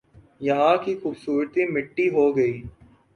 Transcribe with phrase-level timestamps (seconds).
[0.41, 2.55] یہاں کی خوبصورتی مٹی ہو گئی